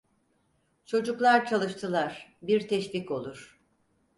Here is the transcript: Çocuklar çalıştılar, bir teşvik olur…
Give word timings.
Çocuklar 0.85 1.45
çalıştılar, 1.45 2.37
bir 2.41 2.67
teşvik 2.67 3.11
olur… 3.11 3.59